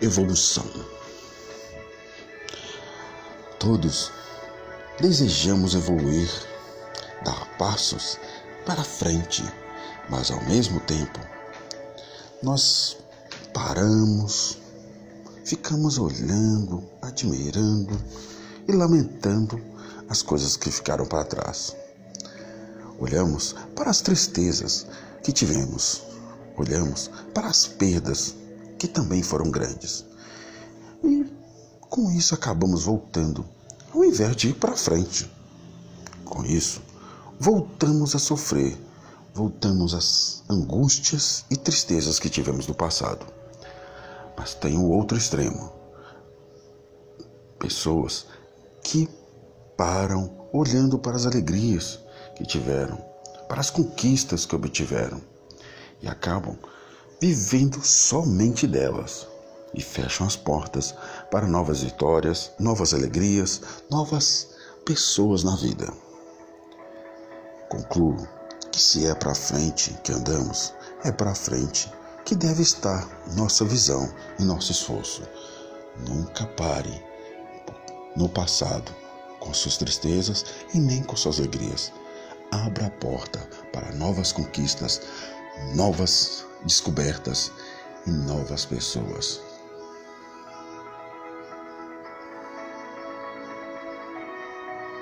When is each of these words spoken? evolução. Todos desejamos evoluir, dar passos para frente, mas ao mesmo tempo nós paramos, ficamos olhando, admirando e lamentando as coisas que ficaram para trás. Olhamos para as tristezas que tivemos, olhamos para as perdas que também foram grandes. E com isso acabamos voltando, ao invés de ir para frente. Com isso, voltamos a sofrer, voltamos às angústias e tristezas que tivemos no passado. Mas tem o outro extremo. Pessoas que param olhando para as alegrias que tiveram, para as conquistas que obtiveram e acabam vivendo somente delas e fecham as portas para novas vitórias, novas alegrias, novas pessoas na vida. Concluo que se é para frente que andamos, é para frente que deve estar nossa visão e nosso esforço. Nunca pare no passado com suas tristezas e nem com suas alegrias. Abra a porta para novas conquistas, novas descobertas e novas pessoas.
evolução. 0.00 0.66
Todos 3.58 4.12
desejamos 5.00 5.74
evoluir, 5.74 6.28
dar 7.24 7.46
passos 7.58 8.18
para 8.64 8.84
frente, 8.84 9.42
mas 10.08 10.30
ao 10.30 10.42
mesmo 10.44 10.80
tempo 10.80 11.18
nós 12.42 12.96
paramos, 13.52 14.58
ficamos 15.44 15.98
olhando, 15.98 16.84
admirando 17.00 17.98
e 18.68 18.72
lamentando 18.72 19.60
as 20.08 20.22
coisas 20.22 20.56
que 20.56 20.70
ficaram 20.70 21.06
para 21.06 21.24
trás. 21.24 21.74
Olhamos 22.98 23.54
para 23.74 23.90
as 23.90 24.00
tristezas 24.00 24.86
que 25.22 25.32
tivemos, 25.32 26.02
olhamos 26.56 27.10
para 27.34 27.48
as 27.48 27.66
perdas 27.66 28.34
que 28.78 28.86
também 28.86 29.22
foram 29.22 29.50
grandes. 29.50 30.04
E 31.02 31.24
com 31.88 32.10
isso 32.10 32.34
acabamos 32.34 32.84
voltando, 32.84 33.44
ao 33.94 34.04
invés 34.04 34.36
de 34.36 34.48
ir 34.48 34.54
para 34.54 34.76
frente. 34.76 35.30
Com 36.24 36.44
isso, 36.44 36.82
voltamos 37.38 38.14
a 38.14 38.18
sofrer, 38.18 38.76
voltamos 39.32 39.94
às 39.94 40.42
angústias 40.48 41.44
e 41.50 41.56
tristezas 41.56 42.18
que 42.18 42.28
tivemos 42.28 42.66
no 42.66 42.74
passado. 42.74 43.26
Mas 44.36 44.54
tem 44.54 44.76
o 44.76 44.88
outro 44.90 45.16
extremo. 45.16 45.72
Pessoas 47.58 48.26
que 48.82 49.08
param 49.76 50.48
olhando 50.52 50.98
para 50.98 51.16
as 51.16 51.26
alegrias 51.26 51.98
que 52.34 52.44
tiveram, 52.44 52.98
para 53.48 53.60
as 53.60 53.70
conquistas 53.70 54.44
que 54.44 54.54
obtiveram 54.54 55.20
e 56.02 56.08
acabam 56.08 56.56
vivendo 57.20 57.82
somente 57.82 58.66
delas 58.66 59.26
e 59.74 59.82
fecham 59.82 60.26
as 60.26 60.36
portas 60.36 60.94
para 61.30 61.46
novas 61.46 61.82
vitórias, 61.82 62.50
novas 62.58 62.94
alegrias, 62.94 63.60
novas 63.90 64.48
pessoas 64.84 65.42
na 65.44 65.56
vida. 65.56 65.92
Concluo 67.68 68.26
que 68.70 68.80
se 68.80 69.06
é 69.06 69.14
para 69.14 69.34
frente 69.34 69.96
que 70.04 70.12
andamos, 70.12 70.72
é 71.04 71.10
para 71.10 71.34
frente 71.34 71.90
que 72.24 72.34
deve 72.34 72.62
estar 72.62 73.08
nossa 73.34 73.64
visão 73.64 74.12
e 74.38 74.44
nosso 74.44 74.72
esforço. 74.72 75.22
Nunca 76.08 76.46
pare 76.46 77.04
no 78.16 78.28
passado 78.28 78.92
com 79.40 79.52
suas 79.54 79.76
tristezas 79.76 80.44
e 80.74 80.78
nem 80.78 81.02
com 81.02 81.16
suas 81.16 81.38
alegrias. 81.38 81.92
Abra 82.50 82.86
a 82.86 82.90
porta 82.90 83.38
para 83.72 83.92
novas 83.92 84.32
conquistas, 84.32 85.00
novas 85.74 86.44
descobertas 86.64 87.52
e 88.06 88.10
novas 88.10 88.64
pessoas. 88.64 89.45